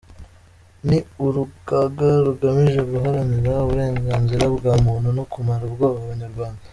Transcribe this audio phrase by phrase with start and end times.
[0.87, 6.61] Ni urugaga rugamije guharanira uburenganzira bwa muntu no kumara ubwoba Abanyarwanda.